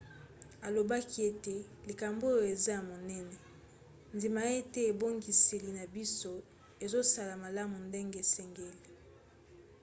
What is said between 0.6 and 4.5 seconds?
alobaki ete likambo oyo eza ya monene. ndima